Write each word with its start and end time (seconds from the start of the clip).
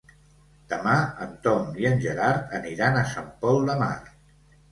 Demà 0.69 0.93
en 1.25 1.33
Tom 1.47 1.67
i 1.83 1.85
en 1.91 2.01
Gerard 2.07 2.57
aniran 2.61 2.99
a 3.01 3.05
Sant 3.13 3.27
Pol 3.45 3.61
de 3.71 3.77
Mar. 3.85 3.95